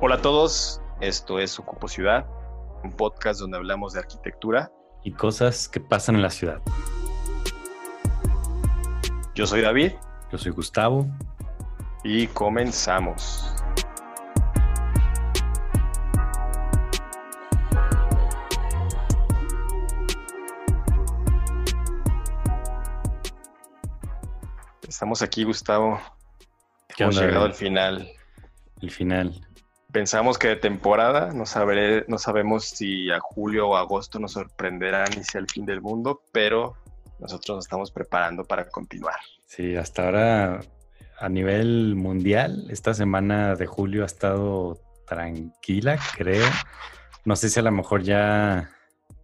[0.00, 2.24] Hola a todos, esto es Ocupo Ciudad,
[2.84, 4.70] un podcast donde hablamos de arquitectura
[5.02, 6.62] y cosas que pasan en la ciudad.
[9.34, 9.94] Yo soy David.
[10.30, 11.04] Yo soy Gustavo.
[12.04, 13.52] Y comenzamos.
[24.86, 26.00] Estamos aquí, Gustavo.
[26.96, 28.08] Hemos llegado al final.
[28.80, 29.47] El final.
[29.90, 35.08] Pensamos que de temporada, no, sabré, no sabemos si a julio o agosto nos sorprenderán
[35.18, 36.76] y sea el fin del mundo, pero
[37.18, 39.16] nosotros nos estamos preparando para continuar.
[39.46, 40.60] Sí, hasta ahora
[41.18, 46.46] a nivel mundial, esta semana de julio ha estado tranquila, creo.
[47.24, 48.70] No sé si a lo mejor ya,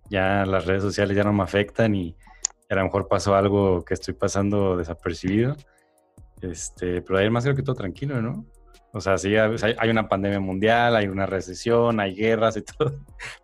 [0.09, 2.17] ya las redes sociales ya no me afectan y
[2.71, 5.57] a lo mejor pasó algo que estoy pasando desapercibido.
[6.41, 8.47] Este, pero ayer más creo que todo tranquilo, ¿no?
[8.95, 12.95] O sea, sí, hay una pandemia mundial, hay una recesión, hay guerras y todo,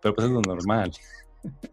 [0.01, 0.93] pero pues es lo normal.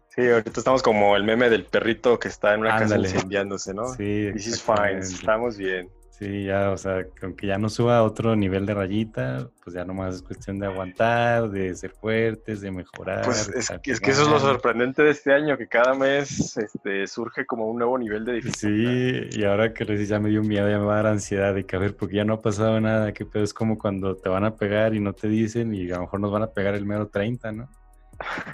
[0.09, 3.87] Sí, ahorita estamos como el meme del perrito que está en una casa incendiándose, ¿no?
[3.93, 4.31] Sí.
[4.33, 5.89] This is fine, estamos bien.
[6.19, 9.85] Sí, ya, o sea, aunque ya no suba a otro nivel de rayita, pues ya
[9.85, 13.23] nomás es cuestión de aguantar, de ser fuertes, de mejorar.
[13.23, 17.07] Pues es, es, que eso es lo sorprendente de este año, que cada mes este,
[17.07, 18.59] surge como un nuevo nivel de dificultad.
[18.59, 21.55] Sí, y ahora que les ya me dio miedo, ya me va a dar ansiedad
[21.55, 24.17] de que a ver, porque ya no ha pasado nada, que pero es como cuando
[24.17, 26.51] te van a pegar y no te dicen y a lo mejor nos van a
[26.51, 27.69] pegar el mero 30, ¿no?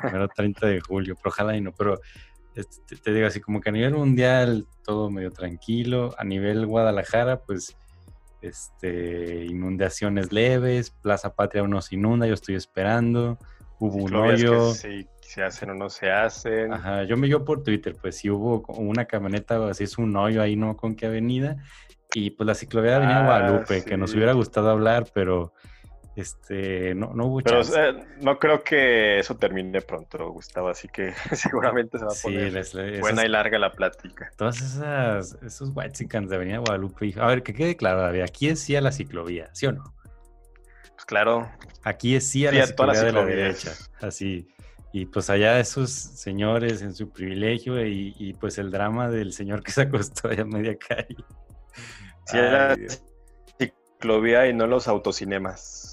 [0.03, 1.99] El mero 30 de julio, pero ojalá y no, pero
[2.55, 7.41] este, te digo así como que a nivel mundial todo medio tranquilo, a nivel Guadalajara
[7.41, 7.77] pues
[8.41, 13.37] este inundaciones leves, Plaza Patria uno se inunda, yo estoy esperando,
[13.79, 14.73] hubo un hoyo.
[14.73, 16.71] Si se hacen o no se hacen.
[16.71, 20.41] Ajá, yo me dio por Twitter, pues si hubo una camioneta, así es un hoyo
[20.41, 21.57] ahí, no con qué avenida,
[22.13, 25.53] y pues la ciclovía de ah, Guadalupe, que nos hubiera gustado hablar, pero
[26.15, 27.61] este, no, no hubo Pero
[28.21, 33.25] no creo que eso termine pronto, Gustavo, así que seguramente se va a poner buena
[33.25, 34.31] y larga la plática.
[34.37, 37.13] Todas esas, esos whitesicans de Avenida Guadalupe.
[37.19, 39.93] A ver, que quede claro, David, aquí es sí a la ciclovía, ¿sí o no?
[40.93, 41.51] Pues claro.
[41.83, 44.47] Aquí es sí a, la, ciclovía de la derecha, así.
[44.93, 49.73] Y pues allá esos señores en su privilegio y, pues el drama del señor que
[49.73, 51.17] se acostó allá a media calle.
[52.27, 52.77] Sí, la
[53.59, 55.84] ciclovía y no los autocinemas.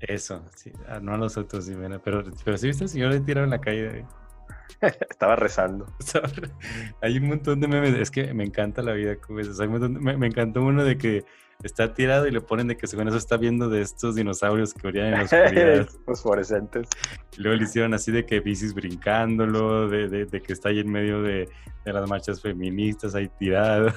[0.00, 1.68] Eso, sí, ah, no a los otros,
[2.04, 3.92] pero, pero si viste al señor le tiraron la caída.
[5.10, 5.86] Estaba rezando.
[7.02, 10.96] Hay un montón de memes, es que me encanta la vida me, encantó uno de
[10.96, 11.24] que
[11.64, 14.86] está tirado y le ponen de que según eso está viendo de estos dinosaurios que
[14.86, 15.88] brillan en la oscuridad.
[16.06, 16.88] Los fluorescentes.
[17.36, 20.90] luego le hicieron así de que bicis brincándolo, de, de, de que está ahí en
[20.90, 21.48] medio de,
[21.84, 23.92] de las marchas feministas ahí tirado.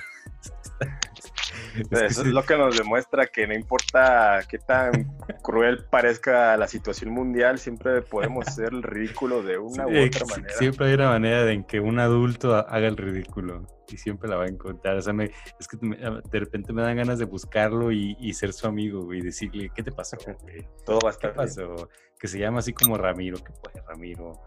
[1.91, 7.11] Eso es lo que nos demuestra que no importa qué tan cruel parezca la situación
[7.11, 10.53] mundial, siempre podemos hacer el ridículo de una u otra manera.
[10.57, 14.37] Siempre hay una manera de en que un adulto haga el ridículo y siempre la
[14.37, 14.97] va a encontrar.
[14.97, 15.13] O sea,
[15.59, 19.69] es que de repente me dan ganas de buscarlo y, ser su amigo y decirle,
[19.75, 20.17] ¿qué te pasó?
[20.85, 21.89] Todo va a estar ¿Qué pasó?
[22.19, 24.39] Que se llama así como Ramiro, que puede Ramiro.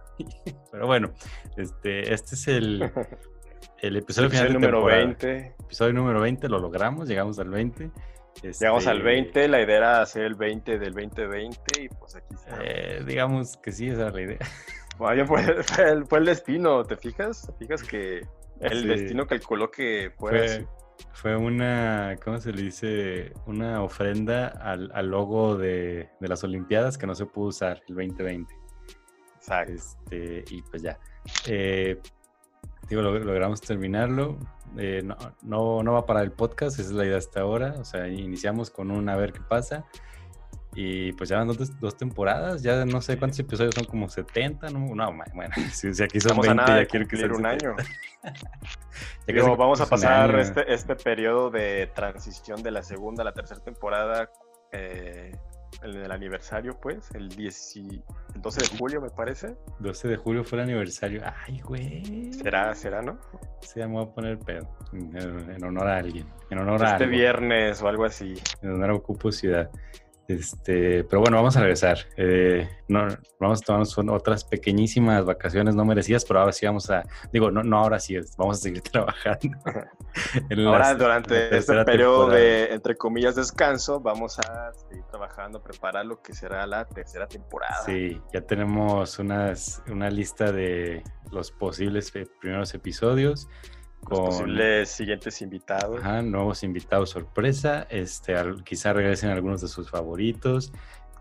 [0.71, 1.13] Pero bueno,
[1.57, 2.93] este, este es el,
[3.87, 5.55] el episodio, número 20.
[5.61, 7.91] Episodio número 20, lo logramos, llegamos al 20.
[8.43, 12.35] Llegamos al 20, este la idea era hacer el 20 del 2020 y pues aquí
[12.35, 12.59] está.
[12.63, 14.39] Eh, digamos que sí, esa es la idea.
[14.97, 17.49] Bueno, fue, fue, el, destino, ¿te fijas?
[17.49, 18.21] ¿Te fijas que
[18.61, 20.65] el destino calculó que fue,
[21.11, 23.33] fue una, ¿cómo se le dice?
[23.47, 27.97] Una ofrenda al, al logo de, de, las Olimpiadas que no se pudo usar el
[27.97, 28.55] 2020.
[29.35, 29.73] Exacto.
[29.73, 30.97] Este, y pues ya.
[31.49, 32.01] Eh,
[32.89, 34.39] digo, logramos terminarlo.
[34.77, 37.75] Eh, no, no, no, va para el podcast, esa es la idea hasta ahora.
[37.79, 39.85] O sea, iniciamos con un a ver qué pasa.
[40.77, 44.93] Y pues ya van dos, temporadas, ya no sé cuántos episodios son, como 70, ¿no?
[44.95, 47.77] No, bueno, si, aquí son 20, ya quiero que sea un año.
[49.27, 53.61] Digo, vamos a pasar este, este periodo de transición de la segunda a la tercera
[53.61, 54.31] temporada
[54.73, 55.37] eh,
[55.83, 58.03] el, aniversario, pues, el, 10, el
[58.37, 59.57] 12 de julio, me parece.
[59.81, 61.23] 12 de julio fue el aniversario.
[61.47, 62.33] Ay, güey.
[62.33, 63.19] Será, será, ¿no?
[63.61, 64.69] Sí, me voy a poner pedo.
[64.93, 66.27] En, honor a alguien.
[66.51, 68.35] En honor a Este viernes o algo así.
[68.63, 69.71] En honor a Ocupo Ciudad.
[70.27, 71.99] Este, pero bueno, vamos a regresar.
[72.17, 73.07] Eh, no,
[73.39, 77.63] vamos a tomarnos otras pequeñísimas vacaciones no merecidas, pero ahora sí vamos a, digo, no,
[77.63, 79.59] no ahora sí, vamos a seguir trabajando.
[80.67, 86.33] ahora, durante este periodo de, entre comillas, descanso, vamos a seguir trabajando, preparar lo que
[86.33, 87.83] será la tercera temporada.
[87.85, 93.49] Sí, ya tenemos unas, una lista de los posibles eh, primeros episodios
[94.05, 96.03] con posibles siguientes invitados.
[96.25, 97.87] nuevos invitados sorpresa.
[97.91, 98.35] Este,
[98.65, 100.73] quizá regresen algunos de sus favoritos.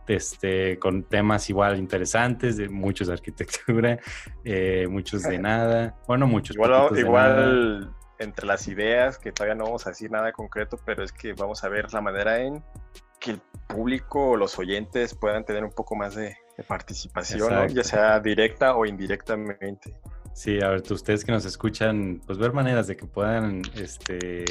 [0.07, 3.99] este, con temas igual interesantes, de muchos de arquitectura,
[4.43, 6.55] eh, muchos de nada, bueno, muchos.
[6.55, 11.11] Igual, igual entre las ideas, que todavía no vamos a decir nada concreto, pero es
[11.11, 12.63] que vamos a ver la manera en
[13.19, 16.37] que el público o los oyentes puedan tener un poco más de,
[16.67, 19.95] participación, ya sea directa o indirectamente.
[20.33, 24.45] Sí, a ver, ustedes que nos escuchan, pues ver maneras de que puedan, este,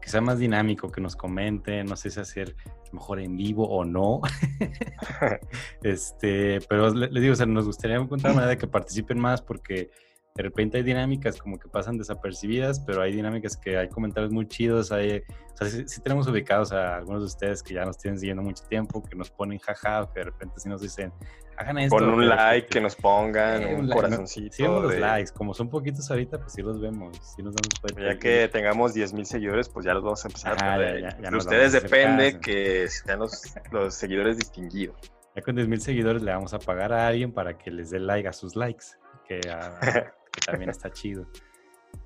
[0.00, 2.56] que sea más dinámico, que nos comenten, no sé si hacer
[2.92, 4.22] mejor en vivo o no.
[5.82, 9.90] este, pero les digo, o sea, nos gustaría encontrar manera de que participen más porque
[10.36, 14.48] de repente hay dinámicas como que pasan desapercibidas, pero hay dinámicas que hay comentarios muy
[14.48, 15.22] chidos, hay,
[15.52, 18.64] o sea, sí, tenemos ubicados a algunos de ustedes que ya nos tienen siguiendo mucho
[18.64, 21.12] tiempo, que nos ponen jaja, que de repente sí nos dicen,
[21.56, 21.94] hagan esto.
[21.94, 24.56] Con un like, que nos pongan, eh, un, corazoncito.
[24.56, 28.18] Sí, los likes, como son poquitos ahorita, pues sí los vemos, sí nos damos Ya
[28.18, 32.40] que tengamos 10 mil seguidores, pues ya los vamos a empezar a de ustedes depende
[32.40, 34.96] que sean los, los seguidores distinguidos.
[35.36, 38.00] Ya con 10 mil seguidores le vamos a pagar a alguien para que les dé
[38.00, 38.86] like a sus likes.
[39.28, 39.40] Que
[40.34, 41.26] que también está chido.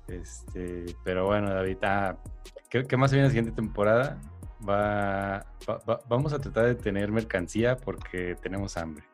[0.07, 2.17] Este, pero bueno, David, ah,
[2.69, 4.19] ¿qué, más viene la siguiente temporada?
[4.67, 5.45] Va,
[6.07, 9.05] vamos a tratar de tener mercancía porque tenemos hambre.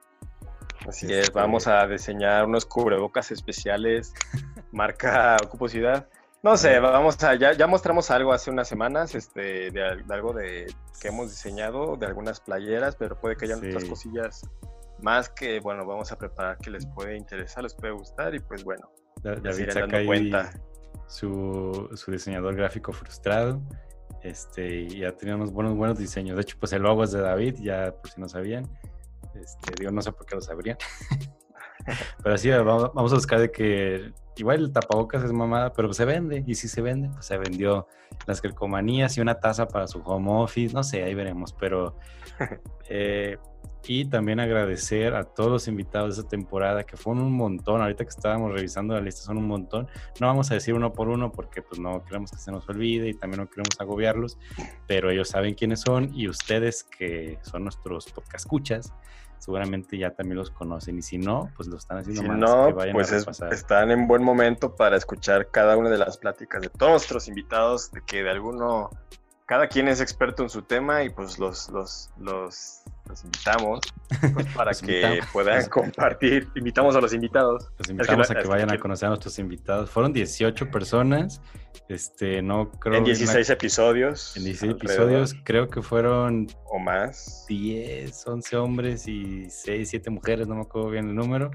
[0.87, 4.13] Así es, este vamos a diseñar unos cubrebocas especiales,
[4.71, 6.07] marca Ocuposidad.
[6.43, 10.71] No sé, vamos a, ya, ya mostramos algo hace unas semanas, este, de, algo de
[11.01, 14.47] que hemos diseñado, de algunas playeras, pero puede que haya otras cosillas
[15.01, 18.63] más que, bueno, vamos a preparar que les puede interesar, les puede gustar y pues
[18.63, 18.91] bueno,
[19.25, 20.31] David saca ahí
[21.07, 23.61] su, su, diseñador gráfico frustrado.
[24.21, 26.35] Este, y ya tenía unos buenos, buenos diseños.
[26.35, 28.67] De hecho, pues el logo es de David, ya por si no sabían.
[29.35, 30.77] Este, digo, no sé por qué lo sabrían.
[32.23, 36.43] pero sí, vamos a buscar de que igual el tapabocas es mamada, pero se vende.
[36.47, 37.87] Y si se vende, pues se vendió
[38.25, 40.73] las calcomanías y una taza para su home office.
[40.73, 41.53] No sé, ahí veremos.
[41.53, 41.97] Pero
[42.89, 43.37] eh,
[43.87, 47.81] y también agradecer a todos los invitados de esta temporada, que fueron un montón.
[47.81, 49.87] Ahorita que estábamos revisando la lista, son un montón.
[50.19, 53.09] No vamos a decir uno por uno porque pues no queremos que se nos olvide
[53.09, 54.37] y también no queremos agobiarlos,
[54.87, 58.93] pero ellos saben quiénes son y ustedes que son nuestros podcast escuchas,
[59.39, 63.11] seguramente ya también los conocen y si no, pues lo están haciendo si no, pues
[63.51, 67.91] están en buen momento para escuchar cada una de las pláticas de todos nuestros invitados,
[67.91, 68.89] de que de alguno
[69.45, 72.83] cada quien es experto en su tema y pues los, los, los,
[73.23, 73.81] invitamos
[74.33, 76.47] pues, para que puedan compartir.
[76.55, 77.69] Invitamos a los invitados.
[77.77, 79.89] Los invitamos a que vayan a conocer a nuestros invitados.
[79.89, 81.41] Fueron 18 personas,
[81.87, 82.97] este, no creo...
[82.97, 84.35] En 16 episodios.
[84.37, 86.47] En 16 episodios creo que fueron...
[86.65, 87.45] O más.
[87.47, 91.51] 10, 11 hombres y 6, 7 mujeres, no me acuerdo bien el número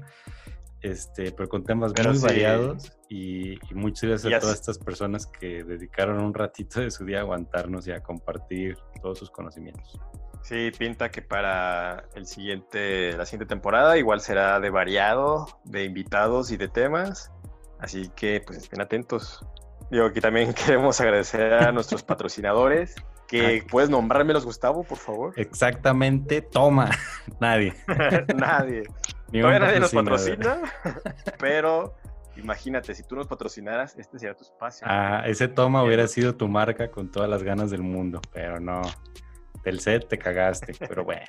[0.81, 6.19] este, pero con temas muy variados y, muchas gracias a todas estas personas que dedicaron
[6.23, 9.99] un ratito de su día a aguantarnos y a compartir todos sus conocimientos.
[10.43, 16.51] Sí, pinta que para el siguiente, la siguiente temporada igual será de variado, de invitados
[16.51, 17.31] y de temas.
[17.79, 19.45] Así que pues estén atentos.
[19.89, 22.95] Digo, aquí también queremos agradecer a nuestros patrocinadores.
[23.27, 25.33] Que puedes nombrármelos, Gustavo, por favor.
[25.37, 26.89] Exactamente, toma.
[27.39, 27.73] Nadie.
[28.35, 28.83] nadie.
[29.31, 30.61] Todavía nadie nos patrocina,
[31.39, 31.95] pero
[32.35, 34.85] imagínate, si tú nos patrocinaras, este sería tu espacio.
[34.89, 38.81] Ah, ese toma hubiera sido tu marca con todas las ganas del mundo, pero no.
[39.63, 41.25] Del set te cagaste, pero bueno.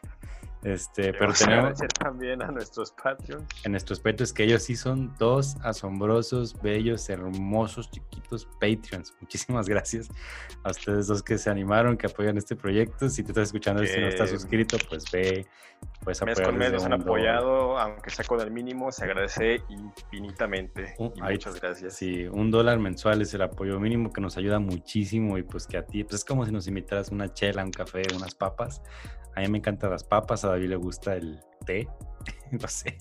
[0.64, 3.44] Este, pero tenemos también a nuestros Patreons.
[3.64, 9.12] En nuestros Patreons, que ellos sí son dos asombrosos, bellos, hermosos, chiquitos Patreons.
[9.20, 10.08] Muchísimas gracias
[10.62, 13.08] a ustedes dos que se animaron, que apoyan este proyecto.
[13.08, 15.46] Si te estás escuchando y si no estás suscrito, pues ve,
[16.04, 20.94] pues mes con mes nos han apoyado, aunque sea con el mínimo, se agradece infinitamente.
[20.98, 21.94] muchas gracias.
[21.94, 25.76] Sí, un dólar mensual es el apoyo mínimo que nos ayuda muchísimo y pues que
[25.76, 28.82] a ti, pues es como si nos invitaras una chela, un café, unas papas
[29.34, 31.88] a mí me encantan las papas, a David le gusta el té,
[32.50, 32.98] no sé.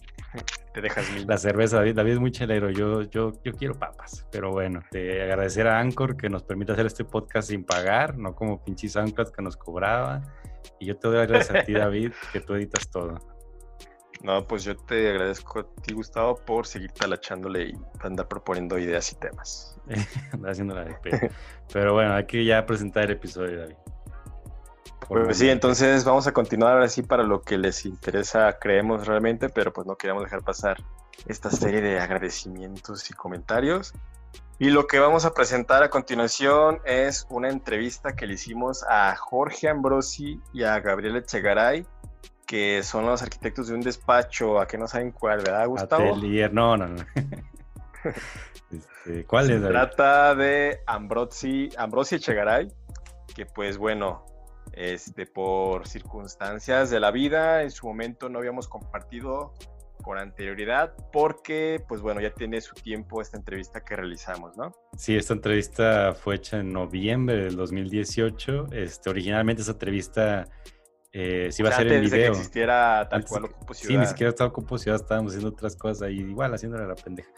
[0.73, 4.51] Te dejas La cerveza, David, David es muy chelero, yo, yo, yo quiero papas, pero
[4.51, 8.63] bueno, te agradecer a Anchor que nos permite hacer este podcast sin pagar, no como
[8.63, 10.21] pinches Anchor que nos cobraba.
[10.79, 13.19] Y yo te doy gracias a ti, David, que tú editas todo.
[14.23, 19.11] No, pues yo te agradezco a ti, Gustavo, por seguir talachándole y andar proponiendo ideas
[19.11, 19.79] y temas.
[20.33, 20.99] andar haciendo la
[21.73, 23.75] Pero bueno, hay que ya presentar el episodio, David.
[25.07, 29.49] Pues sí, entonces vamos a continuar ahora sí para lo que les interesa, creemos realmente,
[29.49, 30.77] pero pues no queríamos dejar pasar
[31.25, 33.93] esta serie de agradecimientos y comentarios.
[34.61, 39.15] Y lo que vamos a presentar a continuación es una entrevista que le hicimos a
[39.15, 41.83] Jorge Ambrosi y a Gabriel Echegaray,
[42.45, 46.11] que son los arquitectos de un despacho, a que no saben cuál, ¿verdad, Gustavo?
[46.11, 47.03] Atelier, no, no, no.
[48.71, 49.61] Este, ¿Cuál es?
[49.63, 52.71] Se trata de Ambrosi, Ambrosi Echegaray,
[53.35, 54.27] que pues bueno,
[54.73, 59.53] este, por circunstancias de la vida, en su momento no habíamos compartido
[60.01, 64.71] con anterioridad, porque, pues bueno, ya tiene su tiempo esta entrevista que realizamos, ¿no?
[64.97, 68.67] Sí, esta entrevista fue hecha en noviembre del 2018.
[68.71, 70.47] Este, originalmente esa entrevista
[71.13, 72.17] eh, sí iba a ser en video.
[72.17, 76.03] De que existiera tal cual Ocupo Sí, ni siquiera estaba Ocupo estábamos haciendo otras cosas
[76.03, 77.29] ahí, igual haciéndole la pendeja.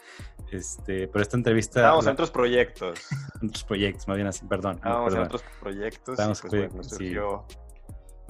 [0.52, 1.80] Este, pero esta entrevista...
[1.80, 3.00] Estábamos en otros proyectos.
[3.40, 4.76] En otros proyectos, más bien así, perdón.
[4.76, 7.46] Estábamos en otros proyectos Estábamos y pues, bueno, surgió...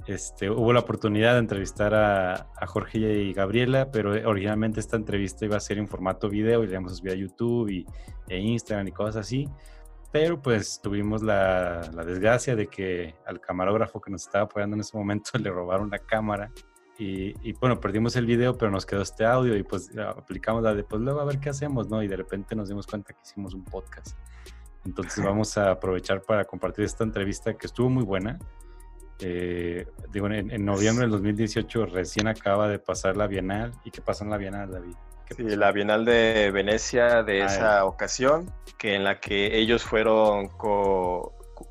[0.07, 5.57] Este, hubo la oportunidad de entrevistar a, Jorge y Gabriela, pero originalmente esta entrevista iba
[5.57, 7.87] a ser en formato video y le íbamos a subir a YouTube y,
[8.29, 9.49] e Instagram y cosas así.
[10.13, 14.97] Pero pues tuvimos la, desgracia de que al camarógrafo que nos estaba apoyando en ese
[14.97, 16.53] momento le robaron la cámara.
[16.97, 20.85] Y, bueno, perdimos el video, pero nos quedó este audio y pues aplicamos la de
[20.85, 22.01] pues luego a ver qué hacemos, ¿no?
[22.05, 24.17] Y de repente nos dimos cuenta que hicimos un podcast.
[24.85, 28.39] Entonces vamos a aprovechar para compartir esta entrevista que estuvo muy buena.
[29.27, 33.73] Eh, digo, en, noviembre del 2018 recién acaba de pasar la Bienal.
[33.83, 34.95] ¿Y qué pasó en la Bienal, David?
[35.35, 40.51] Sí, la Bienal de Venecia de ah, esa ocasión, que en la que ellos fueron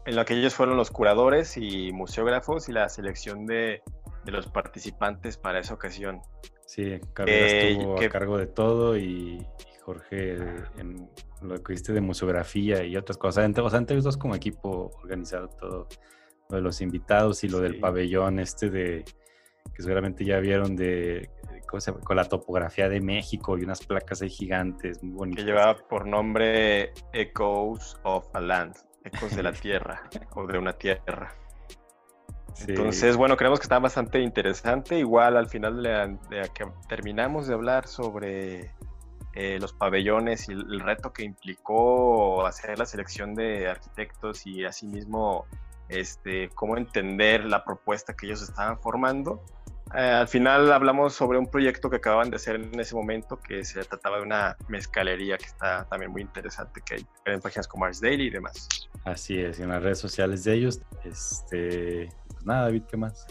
[0.06, 3.84] en la que ellos fueron los curadores y museógrafos y la selección de,
[4.26, 6.22] los participantes para esa ocasión.
[6.66, 9.46] Sí, Carlos estuvo a cargo de todo y,
[9.84, 10.38] Jorge
[10.78, 11.08] en
[11.42, 13.46] lo que viste de museografía y otras cosas.
[13.60, 15.88] O sea, entre los como equipo organizado todo
[16.54, 19.04] lo de los invitados y lo del pabellón este de
[19.74, 21.30] que seguramente ya vieron de
[22.04, 25.44] con la topografía de México y unas placas ahí gigantes muy bonitas.
[25.44, 30.04] Que llevaba por nombre Echoes of a Land, Ecos de la Tierra
[30.36, 31.34] o de una tierra.
[32.68, 35.00] Entonces, bueno, creemos que está bastante interesante.
[35.00, 38.76] Igual al final de, que terminamos de hablar sobre
[39.34, 45.48] eh, los pabellones y el, reto que implicó hacer la selección de arquitectos y asimismo
[46.00, 49.44] este, cómo entender la propuesta que ellos estaban formando.
[49.96, 53.64] Eh, al final hablamos sobre un proyecto que acaban de hacer en ese momento, que
[53.64, 57.86] se trataba de una mezcalería que está también muy interesante, que hay en páginas como
[57.86, 58.68] Ars Daily y demás.
[59.06, 60.82] Así es, en las redes sociales de ellos.
[61.04, 63.28] Este, pues nada, David, ¿qué más?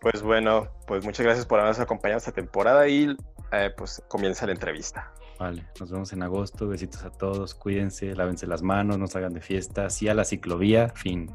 [0.00, 3.14] Pues bueno, pues muchas gracias por habernos acompañado esta temporada y
[3.52, 5.12] eh, pues comienza la entrevista.
[5.38, 6.68] Vale, nos vemos en agosto.
[6.68, 9.88] Besitos a todos, cuídense, lávense las manos, no salgan de fiesta.
[9.90, 11.30] Sí a la ciclovía, fin.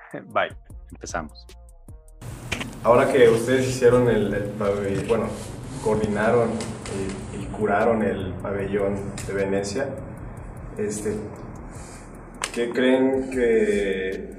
[0.32, 0.54] Bye.
[0.90, 1.46] Empezamos.
[2.84, 4.52] Ahora que ustedes hicieron el,
[5.08, 5.26] bueno,
[5.82, 6.50] coordinaron
[7.38, 8.96] y, curaron el pabellón
[9.26, 9.86] de Venecia,
[10.78, 11.14] este,
[12.52, 14.32] ¿qué creen que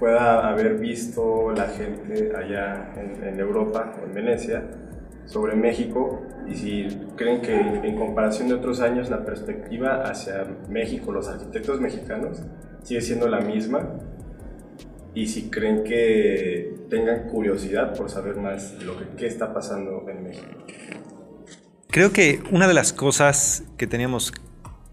[0.00, 4.64] pueda haber visto la gente allá en, en Europa, en Venecia,
[5.26, 11.12] sobre México y si creen que en comparación de otros años la perspectiva hacia México,
[11.12, 12.42] los arquitectos mexicanos,
[12.82, 13.90] sigue siendo la misma
[15.14, 20.22] y si creen que tengan curiosidad por saber más lo que qué está pasando en
[20.22, 20.46] México.
[21.88, 24.32] Creo que una de las cosas que teníamos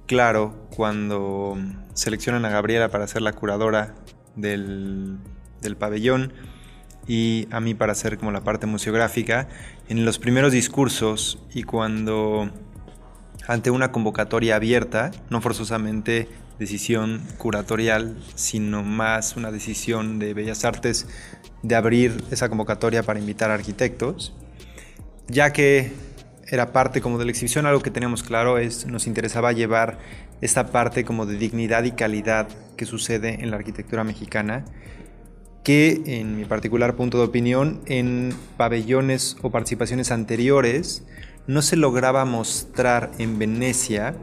[0.08, 1.58] claro cuando
[1.94, 3.96] seleccionan a Gabriela para ser la curadora
[4.36, 5.18] del,
[5.62, 6.34] del pabellón
[7.08, 9.48] y a mí para hacer como la parte museográfica,
[9.88, 12.50] en los primeros discursos y cuando
[13.48, 16.28] ante una convocatoria abierta, no forzosamente
[16.60, 21.08] decisión curatorial, sino más una decisión de Bellas Artes
[21.64, 24.34] de abrir esa convocatoria para invitar a arquitectos,
[25.28, 25.92] ya que
[26.50, 29.98] era parte como de la exhibición, algo que teníamos claro es, nos interesaba llevar
[30.42, 32.48] esta parte como de dignidad y calidad
[32.78, 34.64] que sucede en la arquitectura mexicana,
[35.64, 41.04] que en mi particular punto de opinión, en pabellones o participaciones anteriores,
[41.48, 44.16] no se lograba mostrar en Venecia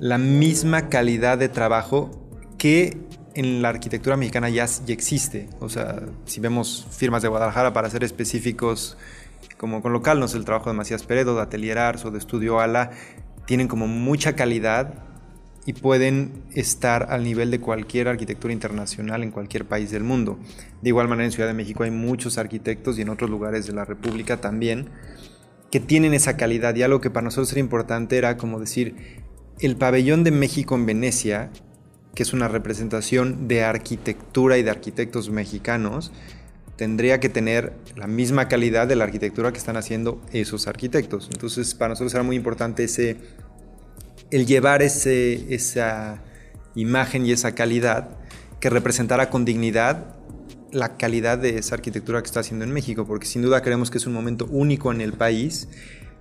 [0.00, 2.10] la misma calidad de trabajo
[2.56, 2.96] que
[3.34, 5.48] en la arquitectura mexicana ya, existe.
[5.60, 8.96] O sea, si vemos firmas de Guadalajara para ser específicos,
[9.58, 12.60] como con local, no el trabajo de Macías Peredo, de Atelier Ars o de Estudio
[12.60, 12.90] Ala,
[13.46, 14.94] tienen como mucha calidad
[15.66, 20.38] y pueden estar al nivel de cualquier arquitectura internacional en cualquier país del mundo.
[20.80, 23.74] De igual manera en Ciudad de México hay muchos arquitectos y en otros lugares de
[23.74, 24.88] la República también
[25.70, 29.22] que tienen esa calidad y algo que para nosotros era importante era como decir,
[29.60, 31.50] el pabellón de México en Venecia,
[32.14, 36.12] que es una representación de arquitectura y de arquitectos mexicanos,
[36.76, 41.28] tendría que tener la misma calidad de la arquitectura que están haciendo esos arquitectos.
[41.30, 43.18] Entonces, para nosotros era muy importante ese,
[44.30, 46.22] el llevar ese, esa
[46.74, 48.16] imagen y esa calidad
[48.60, 50.16] que representara con dignidad
[50.72, 53.98] la calidad de esa arquitectura que está haciendo en México, porque sin duda creemos que
[53.98, 55.68] es un momento único en el país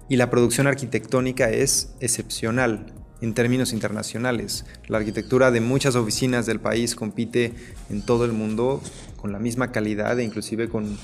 [0.10, 4.66] y la producción arquitectónica es excepcional en términos internacionales.
[4.88, 7.54] La arquitectura de muchas oficinas del país compite
[7.90, 8.82] en todo el mundo
[9.18, 10.98] con la misma calidad e inclusive con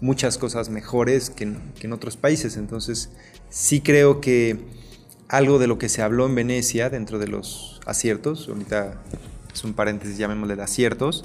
[0.00, 2.56] muchas cosas mejores que en, otros países.
[2.56, 3.10] Entonces,
[3.48, 4.58] sí creo que
[5.28, 9.00] algo de lo que se habló en Venecia, dentro de los aciertos, ahorita
[9.54, 11.24] es un paréntesis, llamémosle de aciertos,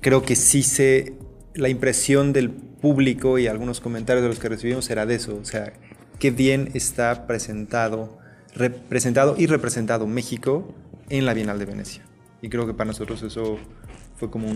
[0.00, 1.14] creo que sí se,
[1.54, 5.44] la impresión del público y algunos comentarios de los que recibimos era de eso, o
[5.44, 5.72] sea,
[6.18, 8.18] qué bien está presentado,
[8.54, 10.74] representado y representado México
[11.08, 12.04] en la Bienal de Venecia.
[12.40, 13.58] Y creo que para nosotros eso
[14.16, 14.48] fue como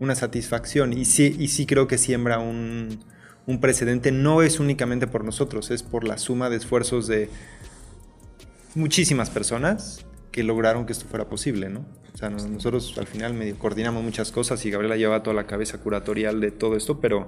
[0.00, 0.92] una satisfacción.
[0.92, 3.00] Y sí, y sí creo que siembra un,
[3.46, 4.12] un precedente.
[4.12, 7.28] No es únicamente por nosotros, es por la suma de esfuerzos de
[8.74, 11.84] muchísimas personas que lograron que esto fuera posible, ¿no?
[12.22, 16.40] O nosotros al final medio coordinamos muchas cosas y Gabriela lleva toda la cabeza curatorial
[16.40, 17.26] de todo esto, pero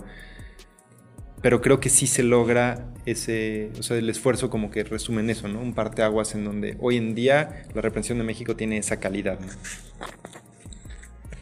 [1.47, 5.31] pero creo que sí se logra ese, o sea, el esfuerzo como que resume en
[5.31, 5.61] eso, ¿no?
[5.61, 9.39] Un parteaguas en donde hoy en día la represión de México tiene esa calidad.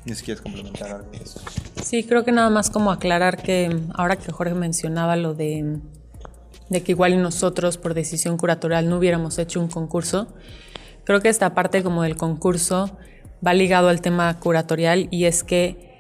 [0.05, 0.15] ¿no?
[0.15, 1.41] si quieres complementar algo de eso.
[1.83, 5.79] Sí, creo que nada más como aclarar que ahora que Jorge mencionaba lo de,
[6.69, 10.35] de que igual nosotros por decisión curatorial no hubiéramos hecho un concurso,
[11.05, 12.99] creo que esta parte como del concurso
[13.43, 15.99] va ligado al tema curatorial y es que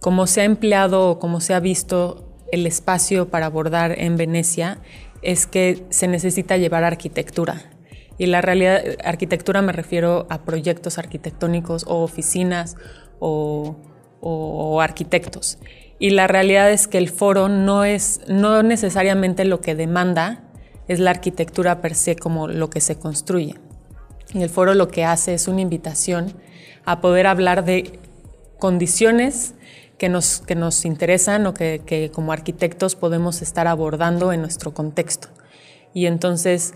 [0.00, 4.78] como se ha empleado o como se ha visto el espacio para abordar en Venecia
[5.22, 7.62] es que se necesita llevar arquitectura.
[8.18, 12.76] Y la realidad, arquitectura me refiero a proyectos arquitectónicos o oficinas
[13.18, 13.76] o,
[14.80, 15.58] arquitectos.
[15.98, 20.44] Y la realidad es que el foro no es no necesariamente lo que demanda
[20.88, 23.54] es la arquitectura per se como lo que se construye.
[24.34, 26.34] Y el foro lo que hace es una invitación
[26.84, 27.98] a poder hablar de
[28.58, 29.54] condiciones
[29.98, 35.28] que nos, que nos interesan o que, como arquitectos podemos estar abordando en nuestro contexto.
[35.94, 36.74] Y entonces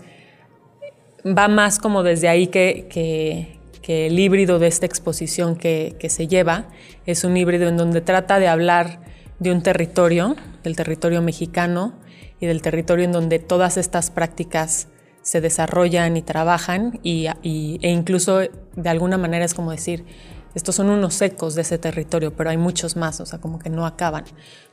[1.25, 3.59] va más como desde ahí que, que,
[4.07, 6.69] el híbrido de esta exposición que, se lleva
[7.05, 9.01] es un híbrido en donde trata de hablar
[9.39, 11.93] de un territorio, del territorio mexicano
[12.39, 14.87] y del territorio en donde todas estas prácticas
[15.23, 20.05] se desarrollan y trabajan y, e incluso de alguna manera es como decir,
[20.53, 23.69] estos son unos ecos de ese territorio, pero hay muchos más, o sea, como que
[23.69, 24.25] no acaban.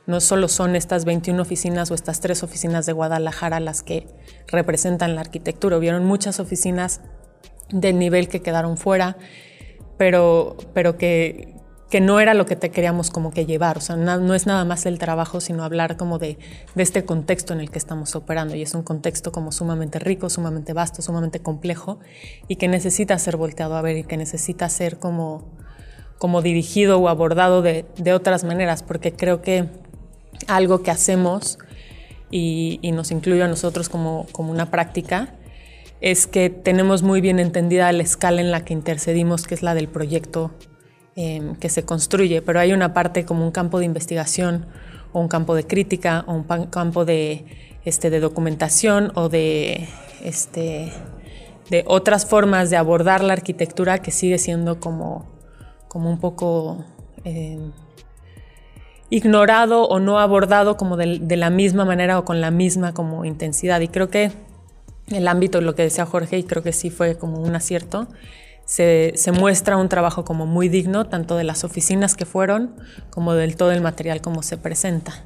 [0.07, 4.07] No solo son estas 21 oficinas o estas tres oficinas de Guadalajara las que
[4.47, 7.01] representan la arquitectura, hubieron muchas oficinas
[7.71, 9.17] del nivel que quedaron fuera,
[9.97, 11.55] pero, pero que,
[11.89, 14.65] que no era lo que te queríamos como que llevar, o sea, no, es nada
[14.65, 16.37] más el trabajo, sino hablar como de,
[16.75, 20.29] de, este contexto en el que estamos operando, y es un contexto como sumamente rico,
[20.29, 21.99] sumamente vasto, sumamente complejo,
[22.47, 25.57] y que necesita ser volteado a ver y que necesita ser como
[26.19, 29.65] como dirigido o abordado de, otras maneras, porque creo que
[30.47, 31.57] algo que hacemos
[32.29, 35.33] y, nos incluye a nosotros como, una práctica
[36.01, 39.73] es que tenemos muy bien entendida la escala en la que intercedimos, que es la
[39.73, 40.51] del proyecto
[41.15, 44.65] em, que se construye, pero hay una parte como un campo de investigación
[45.11, 47.45] o un campo de crítica o un campo de,
[47.85, 49.87] este, de documentación o de,
[50.23, 50.91] este,
[51.69, 55.38] de otras formas de abordar la arquitectura que sigue siendo como
[55.89, 56.85] como un poco
[57.25, 57.59] eh,
[59.09, 63.81] ignorado o no abordado como de, la misma manera o con la misma como intensidad.
[63.81, 64.31] Y creo que
[65.07, 68.07] el ámbito, lo que decía Jorge, y creo que sí fue como un acierto,
[68.65, 72.75] se, muestra un trabajo como muy digno, tanto de las oficinas que fueron,
[73.09, 75.25] como del todo el material como se presenta.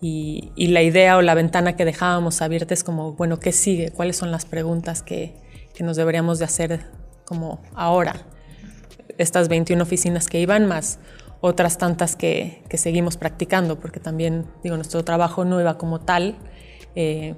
[0.00, 3.90] Y, la idea o la ventana que dejábamos abierta es como, bueno, ¿qué sigue?
[3.90, 5.34] ¿Cuáles son las preguntas que,
[5.74, 6.86] que nos deberíamos de hacer
[7.24, 8.14] como ahora?
[9.18, 10.98] Estas 21 oficinas que iban, más
[11.40, 16.36] otras tantas que, seguimos practicando, porque también, digo, nuestro trabajo no iba como tal,
[16.94, 17.34] eh,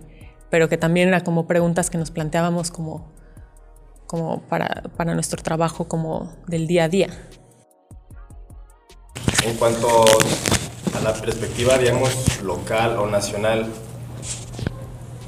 [0.49, 3.13] pero que también era como preguntas que nos planteábamos como,
[4.07, 7.09] como para, para nuestro trabajo como del día a día.
[9.45, 10.05] En cuanto
[10.99, 13.67] a la perspectiva, digamos, local o nacional,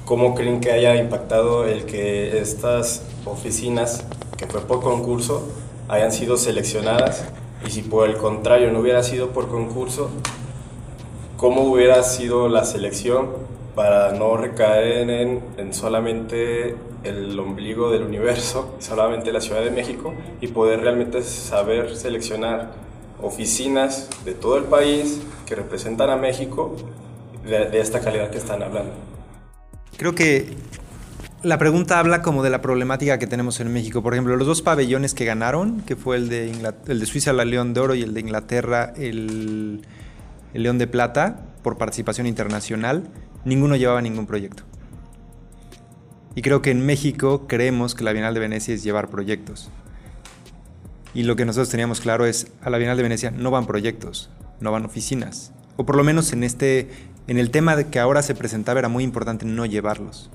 [0.04, 4.04] ¿cómo creen que haya impactado el que estas oficinas,
[4.36, 5.46] que fue por concurso,
[5.92, 7.22] hayan sido seleccionadas
[7.66, 10.09] y si por el contrario no hubiera sido por concurso,
[11.37, 13.28] ¿cómo hubiera sido la selección
[13.74, 20.14] para no recaer en, en solamente el ombligo del universo, solamente la Ciudad de México
[20.40, 22.70] y poder realmente saber seleccionar
[23.22, 26.74] oficinas de todo el país que representan a México
[27.44, 28.92] de, de esta calidad que están hablando?
[29.98, 30.57] Creo que
[31.42, 34.02] la pregunta habla como de la problemática que tenemos en México.
[34.02, 36.52] Por ejemplo, los dos pabellones que ganaron, que fue el de,
[36.87, 39.83] el de Suiza, la León de Oro, y el de Inglaterra, el,
[40.55, 43.09] el León de Plata, por participación internacional,
[43.44, 44.62] ninguno llevaba ningún proyecto.
[46.35, 49.70] Y creo que en México creemos que la Bienal de Venecia es llevar proyectos.
[51.14, 54.31] Y lo que nosotros teníamos claro es, a la Bienal de Venecia no van proyectos,
[54.61, 55.52] no van oficinas.
[55.76, 56.88] O por lo menos en este,
[57.26, 60.31] en el tema que ahora se presentaba era muy importante no llevarlos.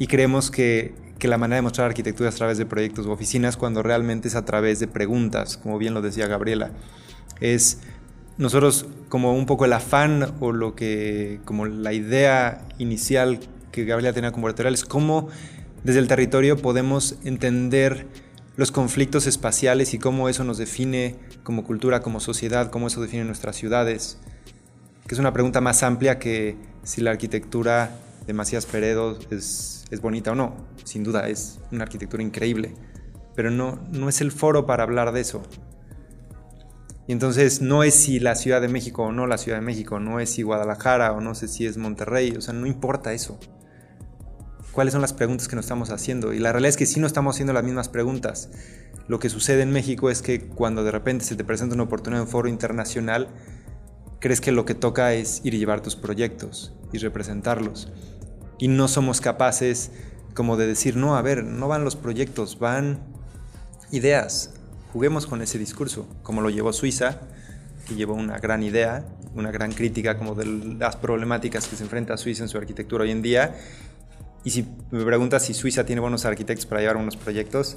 [0.00, 3.12] Y creemos que, que la manera de mostrar arquitectura es a través de proyectos o
[3.12, 6.72] oficinas cuando realmente es a través de preguntas, como bien lo decía Gabriela.
[7.40, 7.78] Es
[8.38, 13.38] nosotros como un poco el afán o lo que, como la idea inicial
[13.70, 15.28] que Gabriela tenía como editorial es cómo
[15.84, 18.06] desde el territorio podemos entender
[18.56, 23.24] los conflictos espaciales y cómo eso nos define como cultura, como sociedad, cómo eso define
[23.24, 24.18] nuestras ciudades,
[25.06, 27.90] que es una pregunta más amplia que si la arquitectura
[28.26, 30.54] de Macías Peredo es, es bonita o no.
[30.84, 32.74] Sin duda es una arquitectura increíble,
[33.34, 35.42] pero no, no es el foro para hablar de eso.
[37.06, 39.98] Y entonces no es si la Ciudad de México o no la Ciudad de México,
[39.98, 43.38] no es si Guadalajara o no sé si es Monterrey, o sea, no importa eso
[44.72, 46.32] cuáles son las preguntas que nos estamos haciendo.
[46.32, 48.50] Y la realidad es que sí no estamos haciendo las mismas preguntas.
[49.08, 52.22] Lo que sucede en México es que cuando de repente se te presenta una oportunidad
[52.22, 53.28] en un foro internacional,
[54.20, 57.92] crees que lo que toca es ir y llevar tus proyectos y representarlos.
[58.60, 59.90] Y no somos capaces
[60.34, 63.00] como de decir, no, a ver, no van los proyectos, van
[63.90, 64.54] ideas.
[64.92, 67.20] Juguemos con ese discurso, como lo llevó Suiza,
[67.88, 70.46] que llevó una gran idea, una gran crítica como de
[70.78, 73.56] las problemáticas que se enfrenta Suiza en su arquitectura hoy en día
[74.42, 77.76] y si me preguntas si Suiza tiene buenos arquitectos para llevar unos proyectos,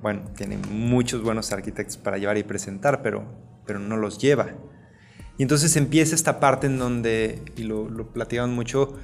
[0.00, 3.24] bueno, tiene muchos buenos arquitectos para llevar y presentar, pero,
[3.66, 4.48] pero no los lleva.
[5.36, 8.96] Y entonces empieza esta parte en donde, y lo, lo platicamos mucho,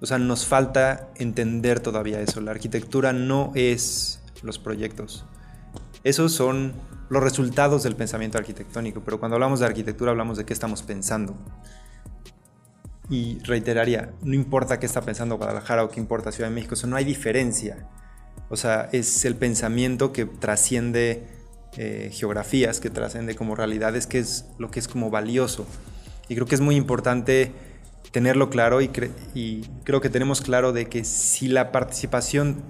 [0.00, 2.40] o sea, nos falta entender todavía eso.
[2.40, 5.26] La arquitectura no es los proyectos.
[6.04, 6.72] Esos son
[7.10, 11.36] los resultados del pensamiento arquitectónico, pero cuando hablamos de arquitectura hablamos de qué estamos pensando.
[13.10, 16.86] Y reiteraría, no importa qué está pensando Guadalajara o qué importa Ciudad de México, eso
[16.86, 17.88] no hay diferencia.
[18.48, 21.26] O sea, es el pensamiento que trasciende
[21.76, 25.66] eh, geografías, que trasciende como realidades, que es lo que es como valioso.
[26.28, 27.52] Y creo que es muy importante
[28.12, 28.90] tenerlo claro y,
[29.34, 32.62] y creo que tenemos claro de que si la participación,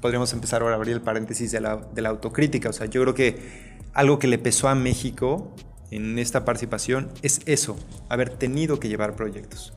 [0.00, 3.00] podríamos empezar ahora a abrir el paréntesis de la, de la autocrítica, o sea, yo
[3.02, 5.54] creo que algo que le pesó a México
[5.90, 7.76] en esta participación es eso,
[8.08, 9.72] haber tenido que llevar proyectos.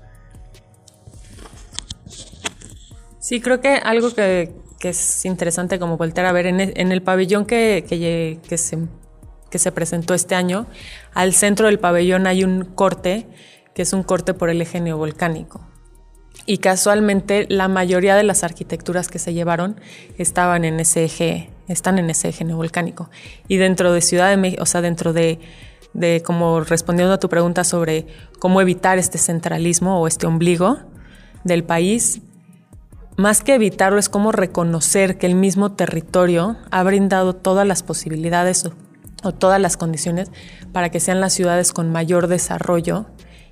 [3.19, 7.85] Sí, creo que algo que, es interesante como volver a ver en el, pabellón que,
[7.87, 8.79] que, se,
[9.49, 10.65] que se presentó este año,
[11.13, 13.27] al centro del pabellón hay un corte,
[13.73, 15.61] que es un corte por el eje neovolcánico.
[16.45, 19.79] Y casualmente la mayoría de las arquitecturas que se llevaron
[20.17, 23.09] estaban en ese eje, están en ese eje neovolcánico.
[23.47, 25.39] Y dentro de Ciudad de México, o sea, dentro de
[25.93, 28.07] de como respondiendo a tu pregunta sobre
[28.39, 30.79] cómo evitar este centralismo o este ombligo
[31.43, 32.21] del país,
[33.17, 38.69] más que evitarlo es cómo reconocer que el mismo territorio ha brindado todas las posibilidades
[39.23, 40.31] o, todas las condiciones
[40.71, 43.05] para que sean las ciudades con mayor desarrollo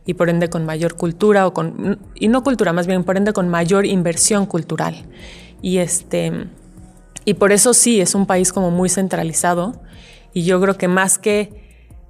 [0.06, 3.34] y por ende con mayor cultura o con y no cultura, más bien por ende
[3.34, 5.06] con mayor inversión cultural.
[5.62, 6.48] Y este
[7.26, 9.82] y por eso sí es un país como muy centralizado
[10.34, 11.70] y yo creo que más que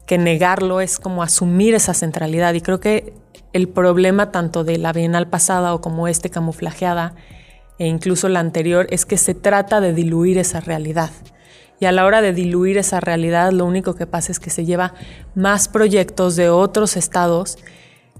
[0.10, 2.56] que negarlo es como asumir esa centralidad.
[2.56, 3.14] Y creo que
[3.54, 7.14] el problema tanto de la Bienal pasada o como este camuflajeada
[7.78, 11.12] e incluso la anterior es que se trata de diluir esa realidad.
[11.80, 14.66] Y a la hora de diluir esa realidad, lo único que pasa es que se
[14.66, 14.94] lleva
[15.34, 17.58] más proyectos de otros estados,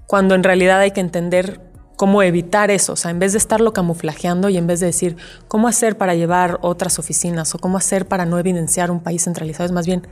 [0.06, 1.60] cuando en realidad hay que entender
[1.96, 2.94] cómo evitar eso.
[2.94, 5.16] O sea, en vez de estarlo camuflajeando y en vez de decir
[5.48, 9.66] cómo hacer para llevar otras oficinas o cómo hacer para no evidenciar un país centralizado,
[9.66, 10.08] es más bien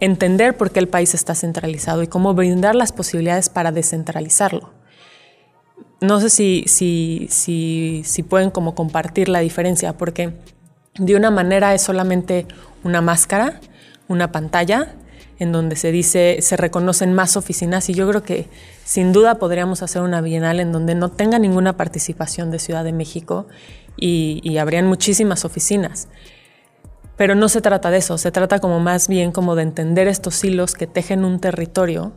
[0.00, 4.72] entender por qué el país está centralizado y cómo brindar las posibilidades para descentralizarlo.
[6.00, 10.34] No sé si, si, si, si pueden como compartir la diferencia, porque
[10.98, 12.46] de una manera es solamente
[12.84, 13.60] una máscara,
[14.08, 14.94] una pantalla,
[15.38, 18.48] en donde se dice, se reconocen más oficinas y yo creo que
[18.84, 22.92] sin duda podríamos hacer una bienal en donde no tenga ninguna participación de Ciudad de
[22.92, 23.46] México
[23.96, 26.08] y, habrían muchísimas oficinas.
[27.16, 30.42] Pero no se trata de eso, se trata como más bien como de entender estos
[30.42, 32.12] hilos que tejen un territorio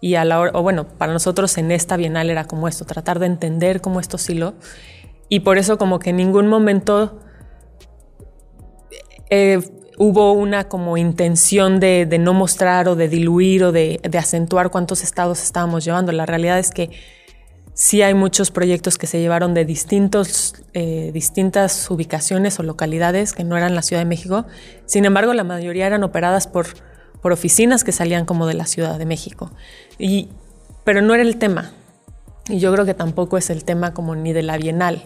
[0.00, 3.18] y a la hora, o bueno, para nosotros en esta bienal era como esto, tratar
[3.18, 4.54] de entender cómo estos hilos
[5.28, 7.18] y por eso como que en ningún momento
[9.34, 9.62] eh,
[9.96, 15.42] hubo una como intención de, no mostrar o de diluir o de, acentuar cuántos estados
[15.42, 16.12] estábamos llevando.
[16.12, 16.90] La realidad es que
[17.74, 23.44] Sí hay muchos proyectos que se llevaron de distintos, eh, distintas ubicaciones o localidades que
[23.44, 24.44] no eran la Ciudad de México.
[24.84, 26.66] Sin embargo, la mayoría eran operadas por,
[27.22, 29.50] por oficinas que salían como de la Ciudad de México.
[29.98, 30.28] Y,
[30.84, 31.72] pero no era el tema.
[32.46, 35.04] Y yo creo que tampoco es el tema como ni de la Bienal.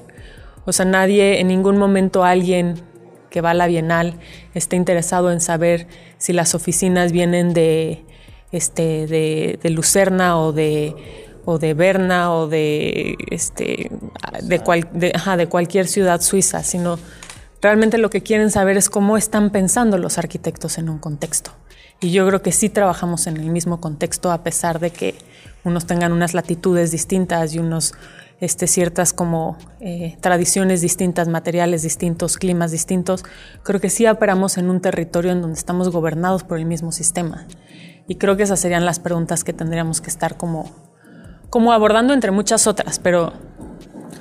[0.65, 2.83] O sea, nadie, en ningún momento alguien
[3.37, 4.15] que va a la Bienal
[4.55, 8.03] está interesado en saber si las oficinas vienen de
[8.51, 10.97] este, de, Lucerna o de,
[11.45, 13.91] o de Berna o de, este,
[14.41, 16.99] de, de cualquier ciudad suiza, sino
[17.61, 21.51] realmente lo que quieren saber es cómo están pensando los arquitectos en un contexto.
[22.01, 25.15] Y yo creo que sí trabajamos en el mismo contexto a pesar de que
[25.65, 27.95] unos tengan unas latitudes distintas y unos
[28.41, 33.25] este, ciertas como eh, tradiciones distintas, materiales distintos, climas distintos,
[33.63, 37.47] creo que sí operamos en un territorio en donde estamos gobernados por el mismo sistema.
[38.07, 40.71] Y creo que esas serían las preguntas que tendríamos que estar como,
[41.51, 43.33] como abordando entre muchas otras, pero,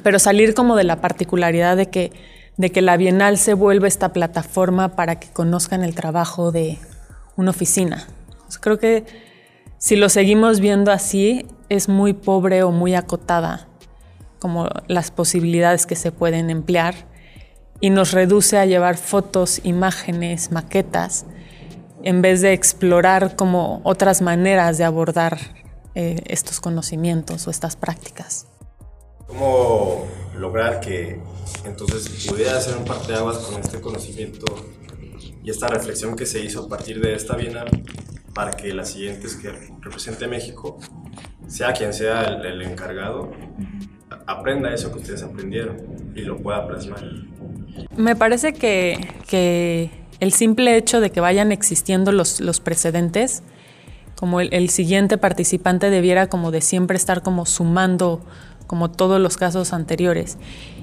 [0.01, 2.13] pero salir como de la particularidad de que,
[2.57, 6.79] de que la Bienal se vuelve esta plataforma para que conozcan el trabajo de
[7.35, 8.07] una oficina.
[8.61, 9.05] creo que
[9.77, 13.67] si lo seguimos viendo así, es muy pobre o muy acotada
[14.39, 16.95] como las posibilidades que se pueden emplear
[17.79, 21.25] y nos reduce a llevar fotos, imágenes, maquetas,
[22.03, 25.39] en vez de explorar como otras maneras de abordar
[25.95, 28.47] eh, estos conocimientos o estas prácticas.
[29.27, 30.05] ¿Cómo
[30.37, 31.19] lograr que
[31.65, 34.45] entonces pudiera hacer un parteaguas con este conocimiento
[35.45, 37.67] y esta reflexión que se hizo a partir de esta bienal
[38.33, 40.79] para que las siguientes que represente México,
[41.47, 43.31] sea quien sea el encargado,
[44.25, 47.03] aprenda eso que ustedes aprendieron y lo pueda plasmar.
[47.95, 53.43] Me parece que, el simple hecho de que vayan existiendo los, los precedentes,
[54.15, 58.25] como el, siguiente participante debiera como de siempre estar como sumando
[58.65, 60.37] como todos los casos anteriores.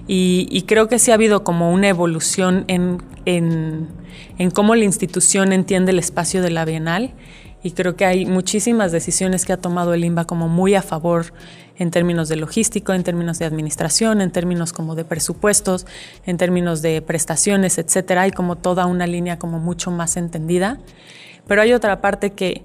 [0.07, 5.93] Y, creo que sí ha habido como una evolución en, en, cómo la institución entiende
[5.93, 7.15] el espacio de la Bienal
[7.63, 11.33] y creo que hay muchísimas decisiones que ha tomado el INBA como muy a favor
[11.79, 15.87] en términos de logístico, en términos de administración, en términos como de presupuestos,
[16.27, 18.23] en términos de prestaciones, etcétera.
[18.23, 20.81] Hay como toda una línea como mucho más entendida.
[21.47, 22.65] Pero hay otra parte que,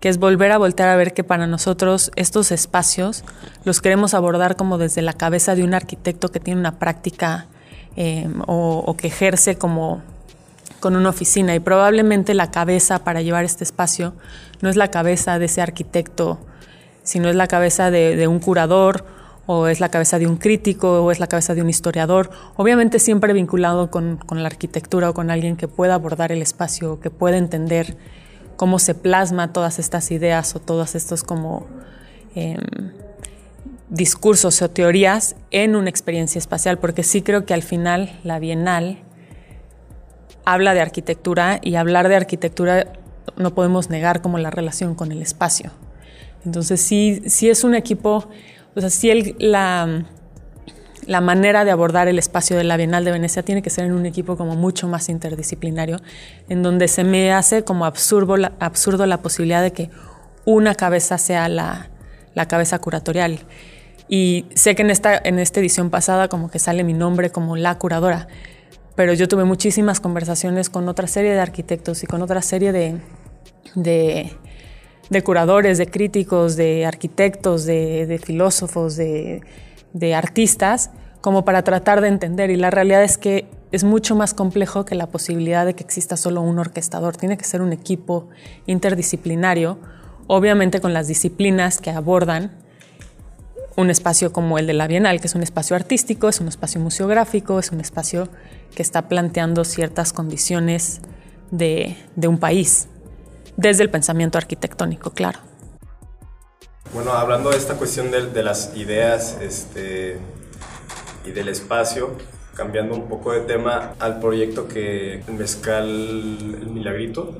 [0.00, 3.22] que es volver a voltear a ver que para nosotros estos espacios
[3.64, 7.46] los queremos abordar como desde la cabeza de un arquitecto que tiene una práctica
[7.96, 10.02] eh, o, que ejerce como
[10.80, 11.54] con una oficina.
[11.54, 14.14] Y probablemente la cabeza para llevar este espacio
[14.62, 16.38] no es la cabeza de ese arquitecto,
[17.02, 19.04] sino es la cabeza de, un curador
[19.46, 23.00] o es la cabeza de un crítico o es la cabeza de un historiador, obviamente
[23.00, 27.36] siempre vinculado con, la arquitectura o con alguien que pueda abordar el espacio, que pueda
[27.36, 27.96] entender
[28.60, 31.66] cómo se plasma todas estas ideas o todos estos como
[32.34, 32.58] em,
[33.88, 38.98] discursos o teorías en una experiencia espacial, porque sí creo que al final la Bienal
[40.44, 42.92] habla de arquitectura y hablar de arquitectura
[43.38, 45.70] no podemos negar como la relación con el espacio.
[46.44, 48.28] Entonces sí, sí es un equipo,
[48.76, 50.04] o sea, sí la,
[51.10, 53.94] la manera de abordar el espacio de la Bienal de Venecia tiene que ser en
[53.94, 55.96] un equipo como mucho más interdisciplinario,
[56.48, 59.90] en donde se me hace como absurdo la, absurdo la posibilidad de que
[60.44, 61.90] una cabeza sea la,
[62.36, 63.40] la cabeza curatorial.
[64.08, 67.56] Y sé que en esta, en esta edición pasada como que sale mi nombre como
[67.56, 68.28] la curadora,
[68.94, 73.00] pero yo tuve muchísimas conversaciones con otra serie de arquitectos y con otra serie de,
[73.74, 79.40] de, curadores, de críticos, de arquitectos, de, filósofos, de,
[79.92, 82.50] de artistas, como para tratar de entender.
[82.50, 86.16] Y la realidad es que es mucho más complejo que la posibilidad de que exista
[86.16, 87.16] solo un orquestador.
[87.16, 88.28] Tiene que ser un equipo
[88.66, 89.78] interdisciplinario,
[90.26, 92.52] obviamente con las disciplinas que abordan
[93.76, 96.80] un espacio como el de la Bienal, que es un espacio artístico, es un espacio
[96.80, 98.28] museográfico, es un espacio
[98.74, 101.00] que está planteando ciertas condiciones
[101.50, 102.88] de, un país,
[103.56, 105.40] desde el pensamiento arquitectónico, claro.
[106.92, 110.18] Bueno, hablando de esta cuestión de, las ideas este,
[111.24, 112.10] y del espacio,
[112.54, 117.34] cambiando un poco de tema al proyecto que Mezcal El Milagrito,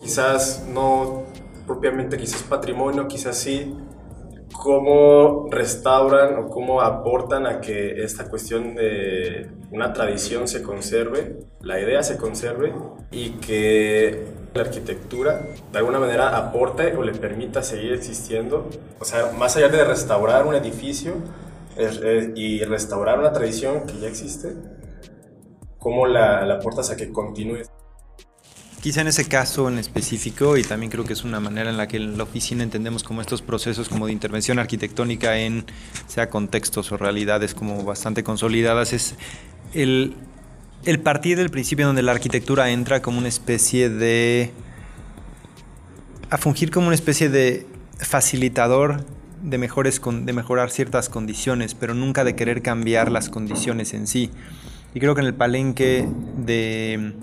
[0.00, 1.24] quizás no
[1.66, 3.74] propiamente quizás patrimonio, quizás sí,
[4.52, 11.80] cómo restauran o cómo aportan a que esta cuestión de una tradición se conserve, la
[11.80, 12.74] idea se conserve
[13.10, 15.40] y que la arquitectura
[15.72, 18.68] de alguna manera aporte o le permita seguir existiendo.
[18.98, 21.14] O sea, más allá de restaurar un edificio
[22.34, 24.54] y restaurar una tradición que ya existe,
[25.78, 27.62] ¿cómo la, la aportas a que continúe?
[28.80, 31.86] Quizá en ese caso en específico, y también creo que es una manera en la
[31.86, 35.66] que en la oficina entendemos como estos procesos como de intervención arquitectónica en
[36.06, 39.16] sea contextos o realidades como bastante consolidadas, es
[39.74, 40.14] el,
[40.86, 44.50] el partir del principio donde la arquitectura entra como una especie de...
[46.30, 47.66] a fungir como una especie de
[47.98, 49.04] facilitador
[49.42, 54.30] de, mejores, de mejorar ciertas condiciones, pero nunca de querer cambiar las condiciones en sí.
[54.94, 57.14] Y creo que en el palenque de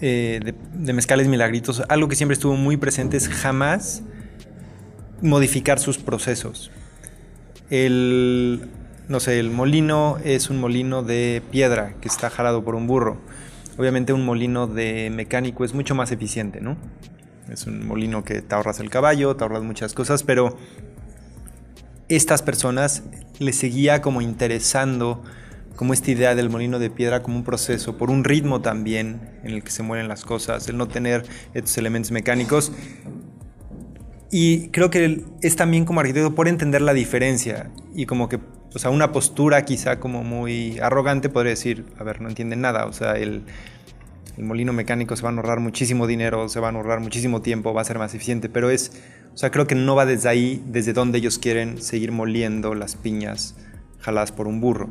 [0.00, 4.02] eh, de Mezcales Milagritos, algo que siempre estuvo muy presente es jamás
[5.22, 6.70] modificar sus procesos.
[7.70, 8.68] El,
[9.08, 13.16] no sé, el molino es un molino de piedra que está jalado por un burro.
[13.78, 16.76] Obviamente un molino de mecánico es mucho más eficiente, ¿no?
[17.50, 20.56] Es un molino que te ahorras el caballo, te ahorras muchas cosas, pero
[22.08, 23.02] estas personas
[23.38, 25.22] les seguía como interesando
[25.76, 29.52] como esta idea del molino de piedra como un proceso, por un ritmo también en
[29.52, 32.72] el que se mueren las cosas, el no tener estos elementos mecánicos.
[34.30, 38.40] Y creo que es también como arquitecto por entender la diferencia y como que,
[38.74, 42.86] o sea, una postura quizá como muy arrogante podría decir, a ver, no entienden nada,
[42.86, 43.44] o sea, el,
[44.36, 47.72] el molino mecánico se va a ahorrar muchísimo dinero, se va a ahorrar muchísimo tiempo,
[47.72, 48.92] va a ser más eficiente, pero es,
[49.32, 52.96] o sea, creo que no va desde ahí, desde donde ellos quieren seguir moliendo las
[52.96, 53.56] piñas
[54.00, 54.88] jaladas por un burro.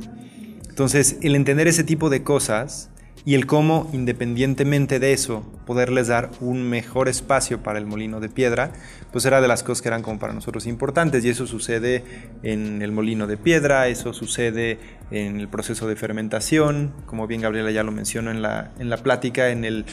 [0.67, 2.89] Entonces, el entender ese tipo de cosas
[3.25, 8.29] y el cómo, independientemente de eso, poderles dar un mejor espacio para el molino de
[8.29, 8.71] piedra,
[9.11, 11.25] pues era de las cosas que eran como para nosotros importantes.
[11.25, 12.03] Y eso sucede
[12.43, 14.77] en el molino de piedra, eso sucede
[15.09, 18.97] en el proceso de fermentación, como bien Gabriela ya lo mencionó en la, en la
[18.97, 19.85] plática, en el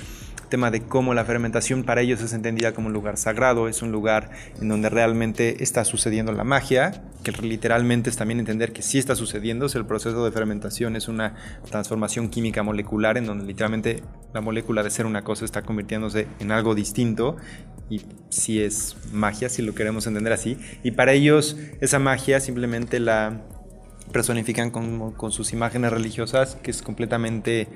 [0.53, 3.91] tema de cómo la fermentación para ellos es entendida como un lugar sagrado, es un
[3.91, 4.29] lugar
[4.61, 9.17] en donde realmente está sucediendo la magia, que literalmente es también entender que sí está
[9.17, 11.37] sucediendo, es el proceso de fermentación, es una
[11.71, 14.03] transformación química molecular en donde literalmente
[14.35, 17.39] la molécula de ser una cosa está convirtiéndose en algo distinto
[17.89, 23.01] y si es magia, si lo queremos entender así, y para ellos esa magia simplemente
[23.01, 23.41] la
[24.13, 27.69] personifican con, con sus imágenes religiosas, que es completamente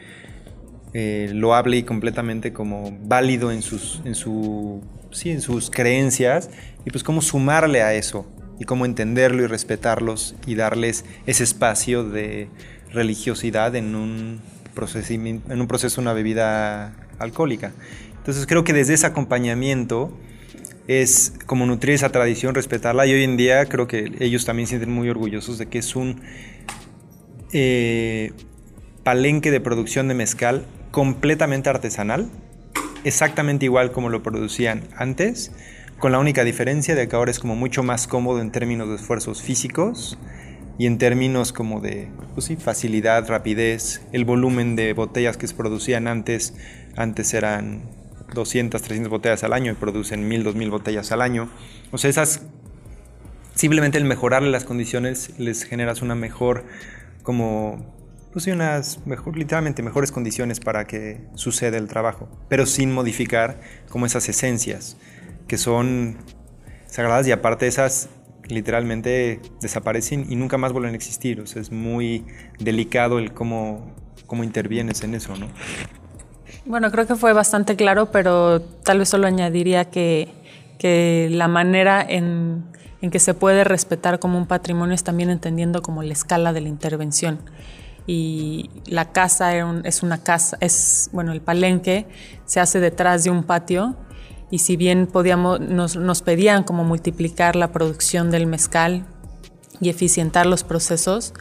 [0.98, 4.80] eh, lo hable y completamente como válido en sus, en, su,
[5.11, 6.48] sí, en sus creencias
[6.87, 8.26] y pues cómo sumarle a eso
[8.59, 12.48] y cómo entenderlo y respetarlos y darles ese espacio de
[12.90, 14.40] religiosidad en un,
[14.74, 17.72] en un proceso, una bebida alcohólica.
[18.16, 20.16] Entonces creo que desde ese acompañamiento
[20.88, 24.78] es como nutrir esa tradición, respetarla y hoy en día creo que ellos también se
[24.78, 26.22] sienten muy orgullosos de que es un
[27.52, 28.32] eh,
[29.04, 32.29] palenque de producción de mezcal completamente artesanal,
[33.05, 35.53] exactamente igual como lo producían antes,
[35.99, 38.96] con la única diferencia de que ahora es como mucho más cómodo en términos de
[38.96, 40.18] esfuerzos físicos
[40.79, 46.07] y en términos como de pues facilidad, rapidez, el volumen de botellas que se producían
[46.07, 46.55] antes,
[46.96, 47.83] antes eran
[48.35, 51.49] 200, 300 botellas al año y producen 1000, 2000 botellas al año.
[51.92, 52.42] O sea, esas
[53.55, 56.64] simplemente el mejorarle las condiciones les generas una mejor
[57.22, 57.95] como
[58.37, 64.05] pues unas mejor, literalmente mejores condiciones para que suceda el trabajo, pero sin modificar como
[64.05, 64.99] esas esencias
[65.49, 66.18] que son
[66.85, 68.11] sagradas y aparte esas
[68.46, 71.40] literalmente desaparecen y nunca más vuelven a existir.
[71.40, 72.27] O sea, es muy
[72.59, 73.94] delicado el cómo,
[74.27, 75.49] cómo intervienes en eso, ¿no?
[76.66, 80.29] Bueno, creo que fue bastante claro, pero tal vez solo añadiría que,
[80.79, 82.64] que la manera en,
[83.01, 86.61] en que se puede respetar como un patrimonio es también entendiendo como la escala de
[86.61, 87.38] la intervención
[88.06, 92.06] y la casa es una casa, es, bueno, el palenque
[92.44, 93.96] se hace detrás de un patio
[94.50, 99.06] y si bien podíamos, nos, nos pedían como multiplicar la producción del mezcal
[99.80, 101.34] y eficientar los procesos,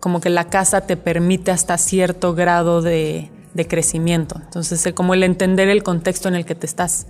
[0.00, 4.40] como que la casa te permite hasta cierto grado de, de crecimiento.
[4.42, 7.06] Entonces, como el entender el contexto en el que te estás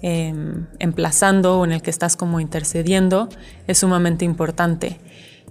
[0.00, 3.28] em, emplazando o en el que estás como intercediendo
[3.66, 5.00] es sumamente importante.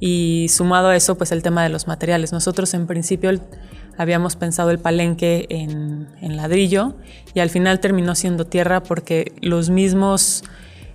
[0.03, 2.33] Y sumado a eso, pues el tema de los materiales.
[2.33, 3.31] Nosotros en principio
[3.97, 6.95] habíamos pensado el palenque en, ladrillo
[7.35, 10.43] y al final terminó siendo tierra porque los mismos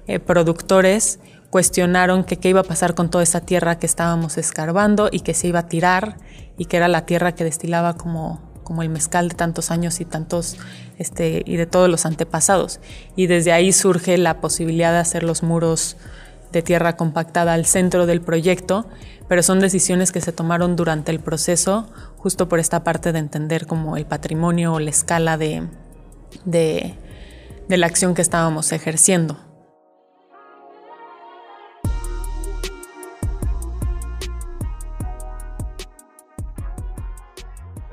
[0.08, 5.08] eh, productores cuestionaron que qué iba a pasar con toda esa tierra que estábamos escarbando
[5.12, 6.16] y que se iba a tirar
[6.58, 10.04] y que era la tierra que destilaba como, como el mezcal de tantos años y
[10.04, 10.56] tantos
[10.98, 12.80] este, y de todos los antepasados.
[13.14, 15.96] Y desde ahí surge la posibilidad de hacer los muros
[16.52, 18.86] de tierra compactada al centro del proyecto,
[19.28, 23.66] pero son decisiones que se tomaron durante el proceso, justo por esta parte de entender
[23.66, 25.66] como el patrimonio o la escala de,
[26.44, 26.96] de,
[27.68, 29.38] la acción que estábamos ejerciendo.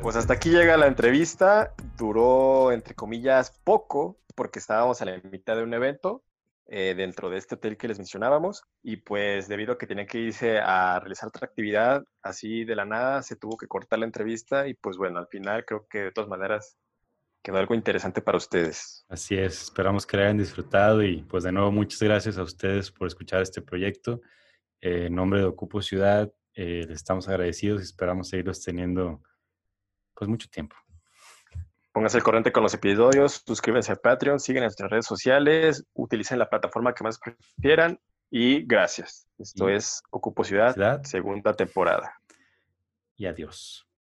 [0.02, 1.74] Pues hasta aquí llega la entrevista.
[1.98, 6.24] Duró, entre comillas, poco, porque estábamos a la mitad de un evento,
[6.76, 10.18] eh, dentro de este hotel que les mencionábamos y pues debido a que tenía que
[10.18, 14.68] irse a realizar otra actividad así de la nada se tuvo que cortar la entrevista
[14.68, 16.76] y pues bueno, al final creo que de todas maneras
[17.44, 19.06] quedó algo interesante para ustedes.
[19.08, 22.90] Así es, esperamos que lo hayan disfrutado y pues de nuevo muchas gracias a ustedes
[22.90, 24.22] por escuchar este proyecto.
[24.82, 29.22] Eh, en nombre de Ocupo Ciudad, eh, les estamos agradecidos y esperamos seguirlos teniendo
[30.16, 30.76] pues mucho tiempo.
[31.94, 36.50] Pónganse al corriente con los episodios, suscríbanse a Patreon, sigan nuestras redes sociales, utilicen la
[36.50, 38.00] plataforma que más prefieran
[38.32, 39.28] y gracias.
[39.38, 42.20] Esto es Ocupo Ciudad, segunda temporada.
[43.16, 43.88] Y adiós.